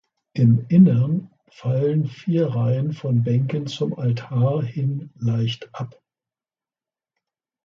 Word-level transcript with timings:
Im 0.33 0.65
Innern 0.67 1.29
fallen 1.51 2.07
vier 2.07 2.47
Reihen 2.47 2.91
von 2.91 3.21
Bänken 3.21 3.67
zum 3.67 3.93
Altar 3.99 4.63
hin 4.63 5.11
leicht 5.19 5.69
ab. 5.75 6.01